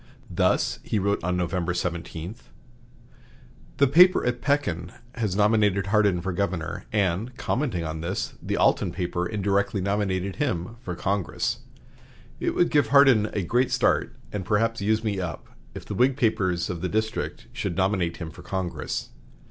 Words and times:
Thus 0.31 0.79
he 0.81 0.97
wrote 0.97 1.23
on 1.23 1.37
November 1.37 1.75
17: 1.75 2.33
"The 3.77 3.85
paper 3.85 4.25
at 4.25 4.41
Pekin 4.41 4.91
has 5.13 5.35
nominated 5.35 5.85
Hardin 5.85 6.21
for 6.21 6.33
governor, 6.33 6.85
and, 6.91 7.37
commenting 7.37 7.83
on 7.83 8.01
this, 8.01 8.33
the 8.41 8.57
Alton 8.57 8.91
paper 8.91 9.27
indirectly 9.27 9.79
nominated 9.79 10.37
him 10.37 10.77
for 10.79 10.95
Congress. 10.95 11.59
It 12.39 12.55
would 12.55 12.71
give 12.71 12.87
Hardin 12.87 13.27
a 13.33 13.43
great 13.43 13.69
start, 13.71 14.15
and 14.33 14.43
perhaps 14.43 14.81
use 14.81 15.03
me 15.03 15.19
up, 15.19 15.49
if 15.75 15.85
the 15.85 15.93
Whig 15.93 16.17
papers 16.17 16.67
of 16.71 16.81
the 16.81 16.89
district 16.89 17.45
should 17.53 17.77
nominate 17.77 18.17
him 18.17 18.31
for 18.31 18.41
Congress. 18.41 19.09